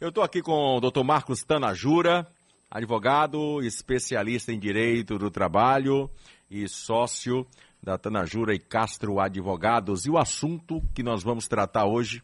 Eu 0.00 0.08
estou 0.08 0.24
aqui 0.24 0.40
com 0.40 0.78
o 0.78 0.80
Dr. 0.80 1.04
Marcos 1.04 1.44
Tanajura, 1.44 2.26
advogado, 2.70 3.60
especialista 3.62 4.50
em 4.50 4.58
direito 4.58 5.18
do 5.18 5.30
trabalho 5.30 6.10
e 6.50 6.66
sócio 6.66 7.46
da 7.82 7.98
Tanajura 7.98 8.54
e 8.54 8.58
Castro 8.58 9.20
Advogados. 9.20 10.06
E 10.06 10.10
o 10.10 10.16
assunto 10.16 10.80
que 10.94 11.02
nós 11.02 11.22
vamos 11.22 11.46
tratar 11.46 11.84
hoje 11.84 12.22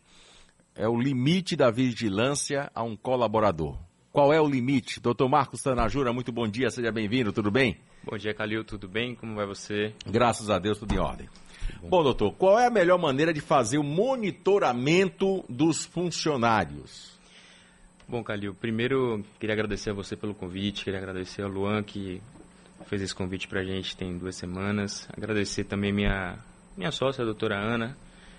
é 0.74 0.88
o 0.88 0.98
limite 0.98 1.54
da 1.54 1.70
vigilância 1.70 2.70
a 2.74 2.82
um 2.82 2.96
colaborador. 2.96 3.79
Qual 4.11 4.32
é 4.32 4.40
o 4.40 4.48
limite? 4.48 4.98
Doutor 4.98 5.29
Marcos 5.29 5.61
Tanajura, 5.61 6.14
muito 6.14 6.32
bom 6.32 6.48
dia, 6.48 6.70
seja 6.70 6.90
bem-vindo, 6.90 7.30
tudo 7.30 7.50
bem? 7.50 7.77
Bom 8.02 8.16
dia, 8.16 8.32
Calil, 8.32 8.64
tudo 8.64 8.88
bem? 8.88 9.14
Como 9.14 9.34
vai 9.34 9.45
você? 9.45 9.93
Graças 10.06 10.48
a 10.48 10.58
Deus, 10.58 10.79
tudo 10.79 10.95
em 10.95 10.98
ordem. 10.98 11.29
Bom, 11.82 12.02
doutor, 12.02 12.32
qual 12.32 12.58
é 12.58 12.68
a 12.68 12.70
melhor 12.70 12.98
maneira 12.98 13.34
de 13.34 13.43
fazer 13.43 13.77
o 13.77 13.84
monitoramento 13.84 15.45
dos 15.46 15.84
funcionários? 15.84 17.16
Bom, 18.09 18.23
Calil, 18.23 18.54
primeiro 18.54 19.25
queria 19.41 19.52
agradecer 19.52 19.91
a 19.91 19.92
você 19.92 20.15
pelo 20.15 20.33
convite, 20.33 20.84
queria 20.84 21.01
agradecer 21.01 21.42
ao 21.42 21.48
Luan 21.48 21.83
que 21.83 22.23
fez 22.84 23.02
esse 23.02 23.12
convite 23.12 23.48
para 23.48 23.62
a 23.62 23.65
gente 23.65 23.96
tem 23.96 24.16
duas 24.16 24.37
semanas. 24.37 25.09
Agradecer 25.12 25.65
também 25.65 25.92
minha 25.92 26.38
minha 26.77 26.92
sócia, 26.92 27.23
a 27.23 27.24
doutora 27.24 27.59
Ana, 27.59 27.96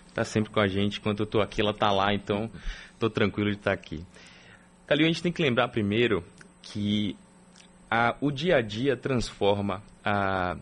está 0.08 0.24
sempre 0.24 0.52
com 0.52 0.62
a 0.62 0.68
gente. 0.68 1.00
Enquanto 1.00 1.20
eu 1.20 1.26
estou 1.26 1.42
aqui, 1.42 1.60
ela 1.60 1.72
está 1.72 1.92
lá, 1.92 2.14
então 2.14 2.50
estou 2.94 3.10
tranquilo 3.10 3.52
de 3.52 3.58
estar 3.58 3.72
tá 3.72 3.74
aqui. 3.74 4.06
Calil, 4.86 5.04
a 5.04 5.10
gente 5.10 5.22
tem 5.22 5.34
que 5.34 5.42
lembrar 5.42 5.68
primeiro 5.68 6.24
que 6.62 7.18
a, 7.92 8.16
o 8.22 8.32
dia 8.32 8.56
a 8.56 8.62
dia 8.62 8.96
transforma 8.96 9.84
a, 10.02 10.56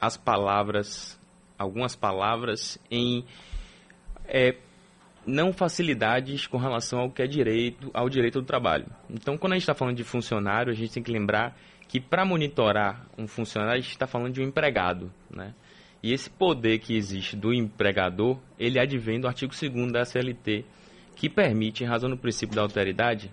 as 0.00 0.16
palavras, 0.16 1.18
algumas 1.58 1.96
palavras, 1.96 2.78
em 2.88 3.24
é, 4.28 4.54
não 5.28 5.52
facilidades 5.52 6.46
com 6.46 6.56
relação 6.56 7.00
ao 7.00 7.10
que 7.10 7.22
é 7.22 7.26
direito, 7.26 7.90
ao 7.92 8.08
direito 8.08 8.40
do 8.40 8.46
trabalho. 8.46 8.86
Então, 9.10 9.36
quando 9.36 9.52
a 9.52 9.56
gente 9.56 9.62
está 9.62 9.74
falando 9.74 9.96
de 9.96 10.02
funcionário, 10.02 10.72
a 10.72 10.74
gente 10.74 10.92
tem 10.92 11.02
que 11.02 11.12
lembrar 11.12 11.54
que 11.86 12.00
para 12.00 12.24
monitorar 12.24 13.06
um 13.16 13.26
funcionário, 13.26 13.78
a 13.78 13.80
gente 13.80 13.92
está 13.92 14.06
falando 14.06 14.32
de 14.32 14.40
um 14.40 14.44
empregado, 14.44 15.12
né? 15.30 15.54
E 16.02 16.12
esse 16.12 16.30
poder 16.30 16.78
que 16.78 16.96
existe 16.96 17.36
do 17.36 17.52
empregador, 17.52 18.38
ele 18.58 18.78
advém 18.78 19.20
do 19.20 19.26
artigo 19.26 19.52
2 19.52 19.92
da 19.92 20.04
CLT, 20.04 20.64
que 21.16 21.28
permite, 21.28 21.82
em 21.82 21.86
razão 21.86 22.08
do 22.08 22.16
princípio 22.16 22.54
da 22.54 22.62
alteridade, 22.62 23.30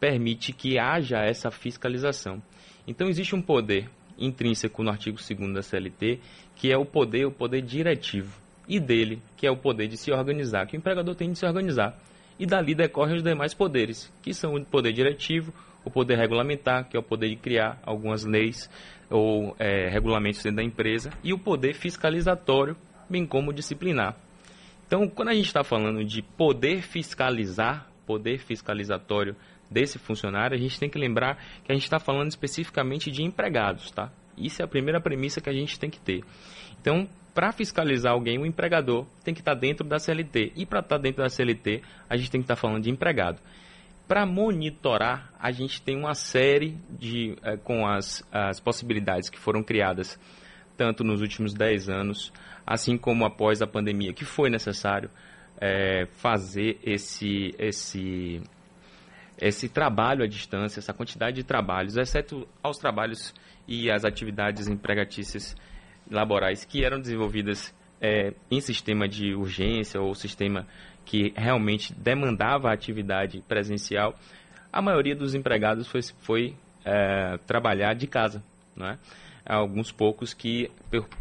permite 0.00 0.52
que 0.52 0.78
haja 0.78 1.18
essa 1.18 1.50
fiscalização. 1.50 2.42
Então 2.86 3.08
existe 3.08 3.34
um 3.34 3.42
poder 3.42 3.88
intrínseco 4.18 4.82
no 4.82 4.90
artigo 4.90 5.18
2 5.18 5.52
da 5.52 5.62
CLT, 5.62 6.20
que 6.54 6.72
é 6.72 6.78
o 6.78 6.86
poder, 6.86 7.26
o 7.26 7.30
poder 7.30 7.60
diretivo, 7.60 8.32
e 8.68 8.80
dele, 8.80 9.22
que 9.36 9.46
é 9.46 9.50
o 9.50 9.56
poder 9.56 9.88
de 9.88 9.96
se 9.96 10.10
organizar, 10.12 10.66
que 10.66 10.76
o 10.76 10.78
empregador 10.78 11.14
tem 11.14 11.30
de 11.30 11.38
se 11.38 11.46
organizar. 11.46 11.96
E 12.38 12.44
dali 12.44 12.74
decorrem 12.74 13.16
os 13.16 13.22
demais 13.22 13.54
poderes, 13.54 14.12
que 14.22 14.34
são 14.34 14.54
o 14.54 14.64
poder 14.64 14.92
diretivo, 14.92 15.52
o 15.84 15.90
poder 15.90 16.18
regulamentar, 16.18 16.88
que 16.88 16.96
é 16.96 17.00
o 17.00 17.02
poder 17.02 17.28
de 17.28 17.36
criar 17.36 17.78
algumas 17.82 18.24
leis 18.24 18.68
ou 19.08 19.54
é, 19.58 19.88
regulamentos 19.88 20.42
dentro 20.42 20.56
da 20.56 20.62
empresa, 20.62 21.10
e 21.22 21.32
o 21.32 21.38
poder 21.38 21.74
fiscalizatório, 21.74 22.76
bem 23.08 23.24
como 23.24 23.52
disciplinar. 23.52 24.16
Então, 24.86 25.08
quando 25.08 25.28
a 25.28 25.34
gente 25.34 25.46
está 25.46 25.64
falando 25.64 26.04
de 26.04 26.22
poder 26.22 26.82
fiscalizar, 26.82 27.88
poder 28.06 28.38
fiscalizatório 28.38 29.34
desse 29.70 29.98
funcionário, 29.98 30.56
a 30.56 30.60
gente 30.60 30.78
tem 30.78 30.88
que 30.88 30.98
lembrar 30.98 31.36
que 31.64 31.72
a 31.72 31.74
gente 31.74 31.84
está 31.84 31.98
falando 31.98 32.28
especificamente 32.28 33.10
de 33.10 33.22
empregados, 33.22 33.90
tá? 33.90 34.10
Isso 34.36 34.60
é 34.60 34.64
a 34.64 34.68
primeira 34.68 35.00
premissa 35.00 35.40
que 35.40 35.48
a 35.48 35.52
gente 35.52 35.78
tem 35.78 35.90
que 35.90 35.98
ter. 35.98 36.22
Então, 36.80 37.08
para 37.36 37.52
fiscalizar 37.52 38.14
alguém, 38.14 38.38
o 38.38 38.46
empregador 38.46 39.04
tem 39.22 39.34
que 39.34 39.42
estar 39.42 39.54
tá 39.54 39.60
dentro 39.60 39.86
da 39.86 39.98
CLT. 39.98 40.54
E 40.56 40.64
para 40.64 40.80
estar 40.80 40.96
tá 40.96 41.02
dentro 41.02 41.22
da 41.22 41.28
CLT, 41.28 41.82
a 42.08 42.16
gente 42.16 42.30
tem 42.30 42.40
que 42.40 42.46
estar 42.46 42.56
tá 42.56 42.60
falando 42.60 42.82
de 42.82 42.90
empregado. 42.90 43.42
Para 44.08 44.24
monitorar, 44.24 45.30
a 45.38 45.52
gente 45.52 45.82
tem 45.82 45.98
uma 45.98 46.14
série 46.14 46.78
de, 46.88 47.36
é, 47.42 47.58
com 47.58 47.86
as, 47.86 48.26
as 48.32 48.58
possibilidades 48.58 49.28
que 49.28 49.38
foram 49.38 49.62
criadas 49.62 50.18
tanto 50.78 51.04
nos 51.04 51.20
últimos 51.20 51.52
10 51.52 51.90
anos, 51.90 52.32
assim 52.66 52.96
como 52.96 53.26
após 53.26 53.60
a 53.60 53.66
pandemia, 53.66 54.14
que 54.14 54.24
foi 54.24 54.48
necessário 54.48 55.10
é, 55.60 56.06
fazer 56.14 56.78
esse, 56.82 57.54
esse, 57.58 58.40
esse 59.38 59.68
trabalho 59.68 60.24
à 60.24 60.26
distância, 60.26 60.78
essa 60.78 60.94
quantidade 60.94 61.36
de 61.36 61.44
trabalhos, 61.44 61.98
exceto 61.98 62.48
aos 62.62 62.78
trabalhos 62.78 63.34
e 63.68 63.90
as 63.90 64.06
atividades 64.06 64.68
empregatícias 64.68 65.54
laborais 66.10 66.64
que 66.64 66.84
eram 66.84 67.00
desenvolvidas 67.00 67.74
é, 68.00 68.34
em 68.50 68.60
sistema 68.60 69.08
de 69.08 69.34
urgência 69.34 70.00
ou 70.00 70.14
sistema 70.14 70.66
que 71.04 71.32
realmente 71.36 71.94
demandava 71.94 72.72
atividade 72.72 73.42
presencial, 73.46 74.14
a 74.72 74.82
maioria 74.82 75.14
dos 75.14 75.34
empregados 75.34 75.88
foi, 75.88 76.00
foi 76.20 76.56
é, 76.84 77.38
trabalhar 77.46 77.94
de 77.94 78.06
casa. 78.06 78.42
Né? 78.74 78.98
Alguns 79.44 79.92
poucos 79.92 80.34
que, 80.34 80.70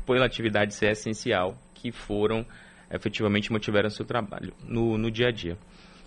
pela 0.06 0.25
atividade 0.25 0.73
ser 0.73 0.91
essencial, 0.91 1.57
que 1.73 1.91
foram 1.91 2.46
efetivamente 2.91 3.52
mantiveram 3.52 3.90
seu 3.90 4.06
trabalho 4.06 4.53
no, 4.63 4.97
no 4.97 5.12
dia 5.12 5.28
a 5.28 5.31
dia. 5.31 5.57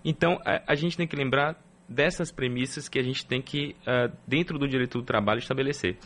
Então, 0.04 0.40
a, 0.44 0.72
a 0.72 0.74
gente 0.74 0.96
tem 0.96 1.06
que 1.06 1.16
lembrar 1.16 1.56
dessas 1.88 2.30
premissas 2.30 2.88
que 2.88 2.98
a 2.98 3.02
gente 3.02 3.24
tem 3.26 3.40
que, 3.40 3.74
uh, 3.82 4.12
dentro 4.26 4.58
do 4.58 4.68
direito 4.68 4.98
do 4.98 5.04
trabalho, 5.04 5.38
estabelecer. 5.38 5.96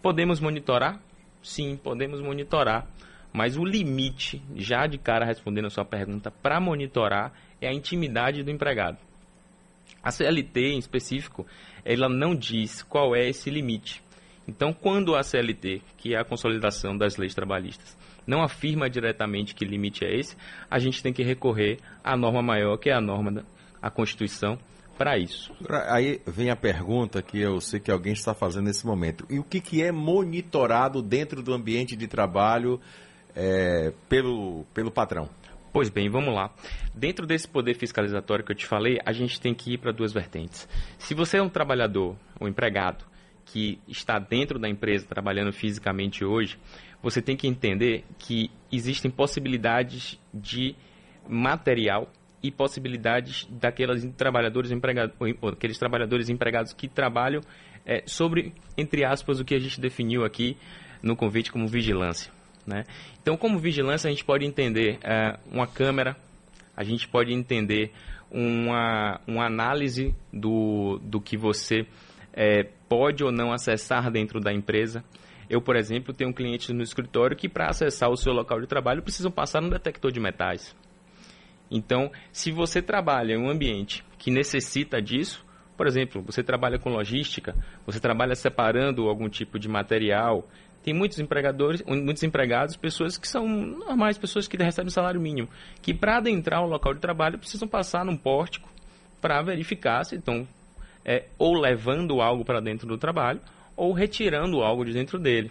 Podemos 0.00 0.38
monitorar? 0.40 1.00
Sim, 1.44 1.76
podemos 1.76 2.20
monitorar. 2.22 2.86
Mas 3.32 3.56
o 3.56 3.64
limite, 3.64 4.42
já 4.56 4.86
de 4.86 4.96
cara 4.96 5.26
respondendo 5.26 5.66
a 5.66 5.70
sua 5.70 5.84
pergunta, 5.84 6.30
para 6.30 6.58
monitorar 6.58 7.32
é 7.60 7.68
a 7.68 7.72
intimidade 7.72 8.42
do 8.42 8.50
empregado. 8.50 8.96
A 10.02 10.10
CLT, 10.10 10.60
em 10.72 10.78
específico, 10.78 11.46
ela 11.84 12.08
não 12.08 12.34
diz 12.34 12.82
qual 12.82 13.14
é 13.14 13.28
esse 13.28 13.50
limite. 13.50 14.02
Então, 14.46 14.72
quando 14.72 15.14
a 15.16 15.22
CLT, 15.22 15.82
que 15.98 16.14
é 16.14 16.18
a 16.18 16.24
consolidação 16.24 16.96
das 16.96 17.16
leis 17.16 17.34
trabalhistas, 17.34 17.96
não 18.26 18.42
afirma 18.42 18.88
diretamente 18.88 19.54
que 19.54 19.64
limite 19.64 20.04
é 20.04 20.14
esse, 20.14 20.36
a 20.70 20.78
gente 20.78 21.02
tem 21.02 21.12
que 21.12 21.22
recorrer 21.22 21.78
à 22.02 22.16
norma 22.16 22.42
maior, 22.42 22.76
que 22.78 22.90
é 22.90 22.94
a 22.94 23.00
norma 23.00 23.32
da 23.32 23.42
a 23.82 23.90
Constituição, 23.90 24.58
para 24.96 25.18
isso. 25.18 25.54
Aí 25.88 26.20
vem 26.26 26.50
a 26.50 26.56
pergunta 26.56 27.22
que 27.22 27.38
eu 27.38 27.60
sei 27.60 27.80
que 27.80 27.90
alguém 27.90 28.12
está 28.12 28.34
fazendo 28.34 28.66
nesse 28.66 28.86
momento. 28.86 29.26
E 29.28 29.38
o 29.38 29.44
que, 29.44 29.60
que 29.60 29.82
é 29.82 29.92
monitorado 29.92 31.02
dentro 31.02 31.42
do 31.42 31.52
ambiente 31.52 31.96
de 31.96 32.06
trabalho 32.06 32.80
é, 33.34 33.92
pelo, 34.08 34.64
pelo 34.72 34.90
patrão? 34.90 35.28
Pois 35.72 35.90
bem, 35.90 36.08
vamos 36.08 36.32
lá. 36.32 36.54
Dentro 36.94 37.26
desse 37.26 37.48
poder 37.48 37.74
fiscalizatório 37.74 38.44
que 38.44 38.52
eu 38.52 38.56
te 38.56 38.64
falei, 38.64 38.98
a 39.04 39.12
gente 39.12 39.40
tem 39.40 39.52
que 39.52 39.74
ir 39.74 39.78
para 39.78 39.90
duas 39.90 40.12
vertentes. 40.12 40.68
Se 40.98 41.14
você 41.14 41.38
é 41.38 41.42
um 41.42 41.48
trabalhador, 41.48 42.16
um 42.40 42.46
empregado, 42.46 43.04
que 43.44 43.80
está 43.88 44.18
dentro 44.18 44.58
da 44.58 44.68
empresa 44.68 45.06
trabalhando 45.06 45.52
fisicamente 45.52 46.24
hoje, 46.24 46.58
você 47.02 47.20
tem 47.20 47.36
que 47.36 47.46
entender 47.46 48.04
que 48.18 48.50
existem 48.72 49.10
possibilidades 49.10 50.18
de 50.32 50.74
material 51.28 52.08
e 52.44 52.50
possibilidades 52.50 53.48
daqueles 53.50 54.04
trabalhadores 54.18 54.70
empregados, 54.70 55.16
aqueles 55.50 55.78
trabalhadores 55.78 56.28
empregados 56.28 56.74
que 56.74 56.86
trabalham 56.86 57.40
é, 57.86 58.02
sobre, 58.04 58.52
entre 58.76 59.02
aspas, 59.02 59.40
o 59.40 59.44
que 59.46 59.54
a 59.54 59.58
gente 59.58 59.80
definiu 59.80 60.26
aqui 60.26 60.58
no 61.02 61.16
convite 61.16 61.50
como 61.50 61.66
vigilância. 61.66 62.30
Né? 62.66 62.84
Então, 63.22 63.34
como 63.34 63.58
vigilância, 63.58 64.08
a 64.08 64.10
gente 64.10 64.26
pode 64.26 64.44
entender 64.44 64.98
é, 65.02 65.38
uma 65.50 65.66
câmera, 65.66 66.14
a 66.76 66.84
gente 66.84 67.08
pode 67.08 67.32
entender 67.32 67.92
uma, 68.30 69.18
uma 69.26 69.46
análise 69.46 70.14
do, 70.30 71.00
do 71.02 71.22
que 71.22 71.38
você 71.38 71.86
é, 72.34 72.64
pode 72.90 73.24
ou 73.24 73.32
não 73.32 73.54
acessar 73.54 74.10
dentro 74.10 74.38
da 74.38 74.52
empresa. 74.52 75.02
Eu, 75.48 75.62
por 75.62 75.76
exemplo, 75.76 76.12
tenho 76.12 76.28
um 76.28 76.32
cliente 76.34 76.74
no 76.74 76.82
escritório 76.82 77.34
que, 77.34 77.48
para 77.48 77.70
acessar 77.70 78.10
o 78.10 78.16
seu 78.18 78.34
local 78.34 78.60
de 78.60 78.66
trabalho, 78.66 79.02
precisam 79.02 79.30
passar 79.30 79.62
no 79.62 79.70
detector 79.70 80.12
de 80.12 80.20
metais. 80.20 80.76
Então, 81.74 82.08
se 82.32 82.52
você 82.52 82.80
trabalha 82.80 83.32
em 83.34 83.36
um 83.36 83.50
ambiente 83.50 84.04
que 84.16 84.30
necessita 84.30 85.02
disso, 85.02 85.44
por 85.76 85.88
exemplo, 85.88 86.22
você 86.22 86.40
trabalha 86.40 86.78
com 86.78 86.88
logística, 86.88 87.52
você 87.84 87.98
trabalha 87.98 88.36
separando 88.36 89.08
algum 89.08 89.28
tipo 89.28 89.58
de 89.58 89.68
material, 89.68 90.48
tem 90.84 90.94
muitos 90.94 91.18
empregadores, 91.18 91.82
muitos 91.84 92.22
empregados, 92.22 92.76
pessoas 92.76 93.18
que 93.18 93.26
são 93.26 93.48
normais, 93.48 94.16
pessoas 94.16 94.46
que 94.46 94.56
recebem 94.56 94.88
salário 94.88 95.20
mínimo, 95.20 95.48
que 95.82 95.92
para 95.92 96.18
adentrar 96.18 96.62
o 96.62 96.68
local 96.68 96.94
de 96.94 97.00
trabalho 97.00 97.40
precisam 97.40 97.66
passar 97.66 98.04
num 98.04 98.16
pórtico 98.16 98.70
para 99.20 99.42
verificar 99.42 100.04
se 100.04 100.14
estão 100.14 100.46
é, 101.04 101.24
ou 101.36 101.54
levando 101.54 102.20
algo 102.20 102.44
para 102.44 102.60
dentro 102.60 102.86
do 102.86 102.96
trabalho 102.96 103.40
ou 103.76 103.92
retirando 103.92 104.62
algo 104.62 104.84
de 104.84 104.92
dentro 104.92 105.18
dele. 105.18 105.50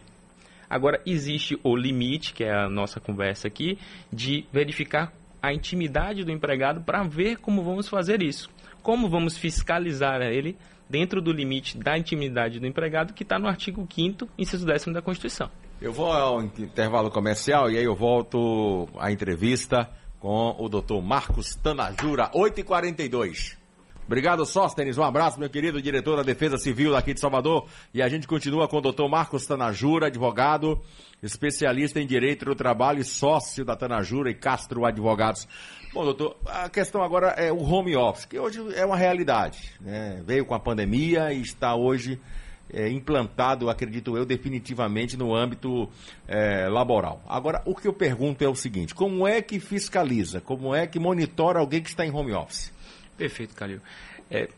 Agora, 0.69 1.01
existe 1.05 1.59
o 1.63 1.75
limite, 1.75 2.33
que 2.33 2.45
é 2.45 2.53
a 2.53 2.69
nossa 2.69 3.01
conversa 3.01 3.49
aqui, 3.49 3.77
de 4.11 4.45
verificar 4.53 5.11
a 5.43 5.53
intimidade 5.53 6.23
do 6.23 6.31
empregado 6.31 6.79
para 6.81 7.03
ver 7.03 7.37
como 7.37 7.61
vamos 7.61 7.89
fazer 7.89 8.23
isso. 8.23 8.49
Como 8.81 9.09
vamos 9.09 9.37
fiscalizar 9.37 10.21
ele 10.21 10.57
dentro 10.89 11.21
do 11.21 11.33
limite 11.33 11.77
da 11.77 11.97
intimidade 11.97 12.61
do 12.61 12.65
empregado 12.65 13.13
que 13.13 13.23
está 13.23 13.37
no 13.37 13.47
artigo 13.47 13.85
5 13.93 14.29
inciso 14.37 14.65
10 14.65 14.85
da 14.85 15.01
Constituição. 15.01 15.51
Eu 15.81 15.91
vou 15.91 16.13
ao 16.13 16.41
intervalo 16.41 17.11
comercial 17.11 17.69
e 17.69 17.77
aí 17.77 17.83
eu 17.83 17.93
volto 17.93 18.87
à 18.97 19.11
entrevista 19.11 19.89
com 20.17 20.55
o 20.57 20.69
doutor 20.69 21.01
Marcos 21.01 21.55
Tanajura, 21.55 22.31
8h42. 22.33 23.62
Obrigado, 24.05 24.45
Sóstenes. 24.45 24.97
Um 24.97 25.03
abraço, 25.03 25.39
meu 25.39 25.49
querido 25.49 25.81
diretor 25.81 26.17
da 26.17 26.23
Defesa 26.23 26.57
Civil 26.57 26.91
daqui 26.91 27.13
de 27.13 27.21
Salvador. 27.21 27.67
E 27.93 28.01
a 28.01 28.09
gente 28.09 28.27
continua 28.27 28.67
com 28.67 28.77
o 28.77 28.81
doutor 28.81 29.07
Marcos 29.07 29.45
Tanajura, 29.45 30.07
advogado, 30.07 30.79
especialista 31.21 32.01
em 32.01 32.05
Direito 32.05 32.43
do 32.43 32.53
Trabalho 32.53 32.99
e 32.99 33.05
sócio 33.05 33.63
da 33.63 33.77
Tanajura 33.77 34.29
e 34.29 34.33
Castro 34.33 34.85
Advogados. 34.85 35.47
Bom, 35.93 36.03
doutor, 36.03 36.35
a 36.45 36.67
questão 36.69 37.01
agora 37.01 37.27
é 37.29 37.51
o 37.51 37.63
home 37.63 37.95
office, 37.95 38.25
que 38.25 38.37
hoje 38.37 38.59
é 38.75 38.85
uma 38.85 38.97
realidade. 38.97 39.71
Né? 39.79 40.21
Veio 40.25 40.45
com 40.45 40.53
a 40.53 40.59
pandemia 40.59 41.31
e 41.31 41.41
está 41.41 41.73
hoje 41.73 42.19
é, 42.73 42.89
implantado, 42.89 43.69
acredito 43.69 44.17
eu, 44.17 44.25
definitivamente 44.25 45.15
no 45.15 45.33
âmbito 45.33 45.89
é, 46.27 46.67
laboral. 46.67 47.21
Agora, 47.27 47.61
o 47.65 47.73
que 47.73 47.87
eu 47.87 47.93
pergunto 47.93 48.43
é 48.43 48.49
o 48.49 48.55
seguinte: 48.55 48.93
como 48.93 49.25
é 49.25 49.41
que 49.41 49.61
fiscaliza, 49.61 50.41
como 50.41 50.75
é 50.75 50.87
que 50.87 50.99
monitora 50.99 51.59
alguém 51.59 51.81
que 51.81 51.89
está 51.89 52.05
em 52.05 52.11
home 52.11 52.33
office? 52.33 52.73
Perfeito, 53.17 53.55
Calil. 53.55 53.79
É, 54.29 54.49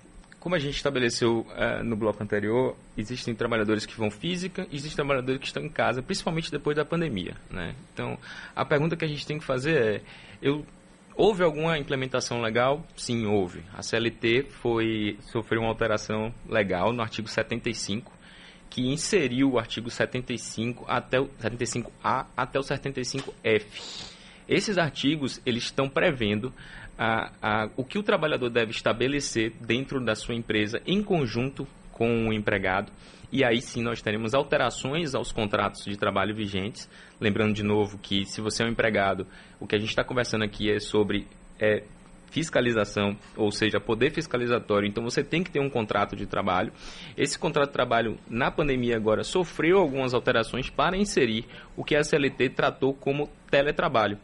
como 0.46 0.54
a 0.54 0.60
gente 0.60 0.76
estabeleceu 0.76 1.40
uh, 1.40 1.84
no 1.84 1.96
bloco 1.96 2.22
anterior, 2.22 2.78
existem 2.96 3.34
trabalhadores 3.34 3.84
que 3.84 3.98
vão 3.98 4.12
física 4.12 4.68
e 4.72 4.76
existem 4.76 4.96
trabalhadores 4.96 5.40
que 5.40 5.48
estão 5.48 5.64
em 5.64 5.70
casa, 5.70 6.04
principalmente 6.04 6.52
depois 6.52 6.78
da 6.78 6.86
pandemia. 6.86 7.36
Né? 7.50 7.74
Então, 7.92 8.16
a 8.56 8.64
pergunta 8.64 8.96
que 8.96 9.04
a 9.04 9.08
gente 9.08 9.26
tem 9.26 9.40
que 9.40 9.44
fazer 9.44 9.76
é: 9.76 10.02
eu, 10.40 10.64
houve 11.16 11.44
alguma 11.44 11.80
implementação 11.80 12.44
legal? 12.44 12.86
Sim, 12.96 13.26
houve. 13.26 13.64
A 13.74 13.82
CLT 13.82 14.46
foi, 14.62 15.18
sofreu 15.32 15.62
uma 15.62 15.70
alteração 15.70 16.32
legal 16.48 16.94
no 16.94 17.02
artigo 17.02 17.28
75, 17.28 18.14
que 18.70 18.82
inseriu 18.88 19.54
o 19.54 19.58
artigo 19.58 19.90
75 19.90 20.86
até 20.88 21.20
o 21.20 21.28
75A 21.42 22.28
até 22.38 22.60
o 22.60 22.62
75F. 22.62 24.14
Esses 24.48 24.78
artigos 24.78 25.42
eles 25.44 25.64
estão 25.64 25.90
prevendo 25.90 26.54
a, 26.98 27.32
a, 27.42 27.70
o 27.76 27.84
que 27.84 27.98
o 27.98 28.04
trabalhador 28.04 28.50
deve 28.50 28.72
estabelecer 28.72 29.54
dentro 29.62 30.04
da 30.04 30.16
sua 30.16 30.36
empresa 30.36 30.82
em 30.86 31.04
conjunto 31.04 31.68
com 31.92 32.28
o 32.28 32.34
empregado. 32.34 32.92
E 33.32 33.44
aí 33.44 33.62
sim 33.62 33.82
nós 33.82 34.02
teremos 34.02 34.34
alterações 34.34 35.14
aos 35.14 35.32
contratos 35.32 35.84
de 35.84 35.98
trabalho 35.98 36.36
vigentes. 36.36 36.90
Lembrando 37.20 37.54
de 37.54 37.64
novo 37.64 37.98
que 37.98 38.26
se 38.26 38.42
você 38.42 38.64
é 38.64 38.66
um 38.66 38.70
empregado, 38.70 39.28
o 39.60 39.68
que 39.68 39.76
a 39.76 39.80
gente 39.80 39.90
está 39.90 40.04
conversando 40.04 40.44
aqui 40.44 40.72
é 40.72 40.80
sobre 40.80 41.28
é, 41.60 41.84
fiscalização, 42.30 43.18
ou 43.36 43.52
seja, 43.52 43.80
poder 43.80 44.12
fiscalizatório. 44.12 44.88
Então 44.88 45.04
você 45.04 45.24
tem 45.24 45.44
que 45.44 45.52
ter 45.52 45.60
um 45.60 45.70
contrato 45.70 46.16
de 46.16 46.26
trabalho. 46.26 46.72
Esse 47.18 47.38
contrato 47.38 47.68
de 47.68 47.74
trabalho 47.74 48.18
na 48.30 48.52
pandemia 48.52 48.96
agora 48.96 49.24
sofreu 49.24 49.80
algumas 49.80 50.14
alterações 50.14 50.70
para 50.70 50.98
inserir 50.98 51.46
o 51.76 51.84
que 51.84 51.96
a 51.96 52.04
CLT 52.04 52.50
tratou 52.50 52.94
como 52.94 53.30
teletrabalho 53.50 54.18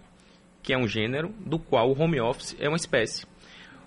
que 0.62 0.74
é 0.74 0.78
um 0.78 0.88
gênero 0.88 1.30
do 1.40 1.58
qual 1.58 1.90
o 1.90 2.00
home 2.00 2.20
office 2.20 2.56
é 2.60 2.68
uma 2.68 2.78
espécie. 2.78 3.26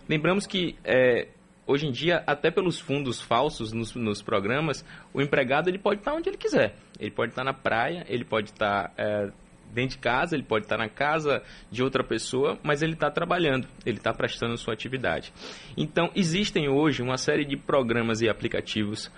Lembramos 0.09 0.47
que 0.47 0.77
é, 0.85 1.29
hoje 1.67 1.87
em 1.87 1.93
dia, 1.93 2.23
até 2.27 2.51
pelos 2.51 2.79
fundos 2.79 3.21
falsos 3.21 3.73
nos, 3.73 3.95
nos, 3.95 4.23
programas, 4.23 4.85
o 5.13 5.21
empregado 5.21 5.69
ele 5.69 5.79
pode 5.79 6.01
estar 6.01 6.15
onde 6.15 6.29
ele 6.29 6.37
quiser. 6.37 6.75
Ele 6.99 7.11
pode 7.11 7.33
estar 7.33 7.45
na 7.45 7.55
praia, 7.55 8.05
ele 8.09 8.25
pode 8.25 8.51
estar 8.51 8.93
é, 8.97 9.31
dentro 9.73 9.97
de 9.97 9.99
casa, 9.99 10.37
ele 10.37 10.45
pode 10.45 10.65
estar 10.65 10.77
na 10.77 10.89
casa 10.89 11.43
de 11.71 11.83
outra 11.83 12.05
pessoa, 12.05 12.59
mas 12.63 12.83
ele 12.83 12.93
está 12.93 13.11
trabalhando, 13.11 13.67
ele 13.85 13.99
está 13.99 14.13
prestando 14.13 14.57
sua 14.57 14.75
atividade. 14.75 15.33
Então, 15.77 16.11
existem 16.15 16.69
hoje 16.69 17.03
uma 17.03 17.17
série 17.17 17.45
de 17.45 17.57
programas 17.57 18.21
e 18.21 18.29
aplicativos, 18.29 19.11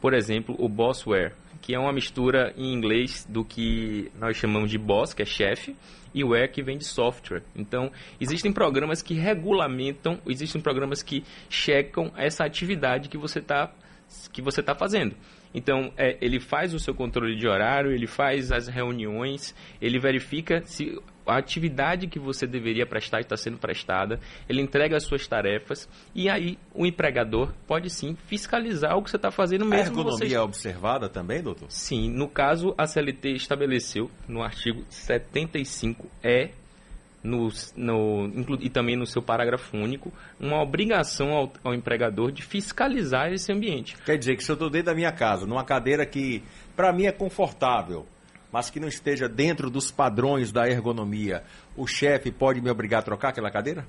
por 0.00 0.14
exemplo, 0.14 0.54
o 0.58 0.68
Bossware, 0.68 1.34
que 1.64 1.74
é 1.74 1.78
uma 1.78 1.94
mistura 1.94 2.52
em 2.58 2.74
inglês 2.74 3.26
do 3.26 3.42
que 3.42 4.12
nós 4.20 4.36
chamamos 4.36 4.70
de 4.70 4.76
boss, 4.76 5.14
que 5.14 5.22
é 5.22 5.24
chefe, 5.24 5.74
e 6.12 6.22
ware 6.22 6.46
que 6.46 6.62
vem 6.62 6.76
de 6.76 6.84
software. 6.84 7.42
Então, 7.56 7.90
existem 8.20 8.52
programas 8.52 9.00
que 9.00 9.14
regulamentam, 9.14 10.18
existem 10.26 10.60
programas 10.60 11.02
que 11.02 11.24
checam 11.48 12.12
essa 12.18 12.44
atividade 12.44 13.08
que 13.08 13.16
você 13.16 13.38
está 13.38 13.72
que 14.30 14.42
você 14.42 14.60
está 14.60 14.74
fazendo. 14.74 15.16
Então, 15.54 15.92
é, 15.96 16.18
ele 16.20 16.40
faz 16.40 16.74
o 16.74 16.80
seu 16.80 16.94
controle 16.94 17.36
de 17.36 17.46
horário, 17.46 17.92
ele 17.92 18.06
faz 18.06 18.50
as 18.50 18.66
reuniões, 18.66 19.54
ele 19.80 20.00
verifica 20.00 20.62
se 20.64 21.00
a 21.26 21.38
atividade 21.38 22.06
que 22.06 22.18
você 22.18 22.46
deveria 22.46 22.84
prestar 22.84 23.20
está 23.20 23.36
sendo 23.36 23.56
prestada, 23.56 24.20
ele 24.48 24.60
entrega 24.60 24.96
as 24.96 25.04
suas 25.04 25.26
tarefas 25.26 25.88
e 26.14 26.28
aí 26.28 26.58
o 26.74 26.84
empregador 26.84 27.52
pode 27.66 27.88
sim 27.88 28.16
fiscalizar 28.26 28.96
o 28.96 29.02
que 29.02 29.10
você 29.10 29.16
está 29.16 29.30
fazendo 29.30 29.64
mesmo. 29.64 29.84
A 29.84 30.00
ergonomia 30.00 30.28
você... 30.28 30.34
é 30.34 30.40
observada 30.40 31.08
também, 31.08 31.42
doutor? 31.42 31.70
Sim, 31.70 32.10
no 32.10 32.28
caso 32.28 32.74
a 32.76 32.86
CLT 32.86 33.30
estabeleceu 33.30 34.10
no 34.28 34.42
artigo 34.42 34.82
75E 34.90 36.50
no, 37.24 37.48
no, 37.74 38.30
e 38.60 38.68
também 38.68 38.96
no 38.96 39.06
seu 39.06 39.22
parágrafo 39.22 39.74
único, 39.74 40.12
uma 40.38 40.62
obrigação 40.62 41.32
ao, 41.32 41.52
ao, 41.64 41.74
empregador 41.74 42.30
de 42.30 42.42
fiscalizar 42.42 43.32
esse 43.32 43.50
ambiente. 43.50 43.96
Quer 44.04 44.18
dizer 44.18 44.36
que 44.36 44.44
se 44.44 44.50
eu 44.50 44.54
estou 44.54 44.68
dentro 44.68 44.86
da 44.86 44.94
minha 44.94 45.10
casa, 45.10 45.46
numa 45.46 45.64
cadeira 45.64 46.04
que 46.04 46.42
para 46.76 46.92
mim 46.92 47.06
é 47.06 47.12
confortável, 47.12 48.06
mas 48.52 48.68
que 48.68 48.78
não 48.78 48.86
esteja 48.86 49.26
dentro 49.26 49.70
dos 49.70 49.90
padrões 49.90 50.52
da 50.52 50.68
ergonomia, 50.68 51.42
o 51.74 51.86
chefe 51.86 52.30
pode 52.30 52.60
me 52.60 52.70
obrigar 52.70 53.00
a 53.00 53.02
trocar 53.02 53.30
aquela 53.30 53.50
cadeira? 53.50 53.86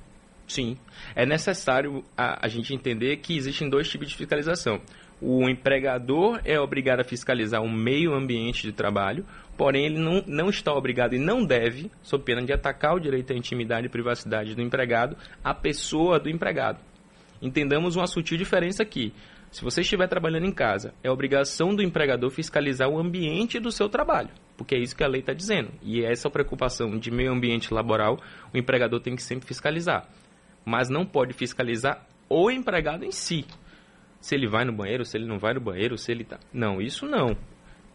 Sim. 0.47 0.77
É 1.15 1.25
necessário 1.25 2.03
a, 2.17 2.45
a 2.45 2.47
gente 2.47 2.73
entender 2.73 3.17
que 3.17 3.35
existem 3.35 3.69
dois 3.69 3.89
tipos 3.89 4.07
de 4.07 4.15
fiscalização. 4.15 4.79
O 5.21 5.47
empregador 5.49 6.41
é 6.43 6.59
obrigado 6.59 6.99
a 6.99 7.03
fiscalizar 7.05 7.61
o 7.61 7.71
meio 7.71 8.13
ambiente 8.13 8.63
de 8.63 8.73
trabalho, 8.73 9.25
porém 9.57 9.85
ele 9.85 9.99
não, 9.99 10.21
não 10.27 10.49
está 10.49 10.73
obrigado 10.73 11.13
e 11.13 11.19
não 11.19 11.45
deve, 11.45 11.89
sob 12.03 12.23
pena 12.23 12.41
de 12.41 12.51
atacar 12.51 12.95
o 12.95 12.99
direito 12.99 13.31
à 13.31 13.35
intimidade 13.35 13.87
e 13.87 13.89
privacidade 13.89 14.53
do 14.53 14.61
empregado, 14.61 15.15
a 15.43 15.53
pessoa 15.53 16.19
do 16.19 16.29
empregado. 16.29 16.79
Entendamos 17.41 17.95
uma 17.95 18.07
sutil 18.07 18.37
diferença 18.37 18.83
aqui. 18.83 19.13
Se 19.51 19.63
você 19.63 19.81
estiver 19.81 20.07
trabalhando 20.09 20.45
em 20.45 20.51
casa, 20.51 20.93
é 21.01 21.09
obrigação 21.09 21.73
do 21.73 21.81
empregador 21.81 22.29
fiscalizar 22.29 22.89
o 22.89 22.99
ambiente 22.99 23.57
do 23.57 23.71
seu 23.71 23.87
trabalho, 23.87 24.29
porque 24.57 24.75
é 24.75 24.79
isso 24.79 24.95
que 24.95 25.03
a 25.03 25.07
lei 25.07 25.21
está 25.21 25.31
dizendo. 25.31 25.71
E 25.81 26.03
essa 26.03 26.29
preocupação 26.29 26.97
de 26.97 27.09
meio 27.09 27.31
ambiente 27.31 27.73
laboral, 27.73 28.19
o 28.53 28.57
empregador 28.57 28.99
tem 28.99 29.15
que 29.15 29.23
sempre 29.23 29.47
fiscalizar. 29.47 30.09
Mas 30.65 30.89
não 30.89 31.05
pode 31.05 31.31
fiscalizar 31.33 32.05
o 32.27 32.51
empregado 32.51 33.05
em 33.05 33.11
si. 33.11 33.45
Se 34.19 34.35
ele 34.35 34.47
vai 34.47 34.65
no 34.65 34.73
banheiro, 34.73 35.05
se 35.05 35.17
ele 35.17 35.25
não 35.25 35.37
vai 35.37 35.53
no 35.53 35.61
banheiro, 35.61 35.97
se 35.97 36.11
ele 36.11 36.23
tá. 36.23 36.39
Não, 36.53 36.81
isso 36.81 37.05
não 37.05 37.35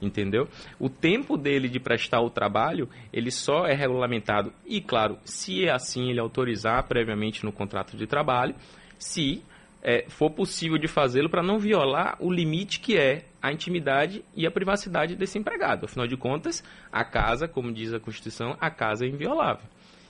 entendeu? 0.01 0.49
O 0.79 0.89
tempo 0.89 1.37
dele 1.37 1.69
de 1.69 1.79
prestar 1.79 2.21
o 2.21 2.31
trabalho, 2.31 2.89
ele 3.13 3.31
só 3.31 3.67
é 3.67 3.75
regulamentado 3.75 4.53
e, 4.65 4.81
claro, 4.81 5.19
se 5.25 5.67
é 5.67 5.71
assim, 5.71 6.09
ele 6.09 6.21
autorizar 6.21 6.87
previamente 6.89 7.45
no 7.45 7.53
contrato 7.53 7.97
de 7.97 8.07
trabalho, 8.07 8.55
se 8.99 9.43
é, 9.83 10.05
for 10.09 10.31
possível 10.31 10.79
de 10.79 10.87
fazê-lo 10.87 11.29
para 11.29 11.43
não 11.43 11.59
violar 11.59 12.17
o 12.21 12.31
limite 12.33 12.81
que 12.81 12.97
é 12.97 13.25
a 13.41 13.53
intimidade 13.53 14.25
e 14.37 14.47
a 14.47 14.50
privacidade 14.50 15.17
desse 15.17 15.39
empregado. 15.39 15.85
Afinal 15.85 16.07
de 16.07 16.17
contas, 16.17 16.62
a 16.93 17.05
casa, 17.05 17.49
como 17.49 17.73
diz 17.73 17.93
a 17.93 18.00
Constituição, 18.00 18.57
a 18.61 18.71
casa 18.71 19.07
é 19.07 19.09
inviolável. 19.09 19.67